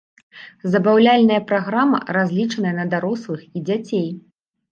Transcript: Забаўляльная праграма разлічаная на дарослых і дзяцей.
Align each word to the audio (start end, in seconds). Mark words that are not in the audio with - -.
Забаўляльная 0.75 1.37
праграма 1.51 1.99
разлічаная 2.17 2.71
на 2.79 2.85
дарослых 2.93 3.41
і 3.59 3.65
дзяцей. 3.67 4.09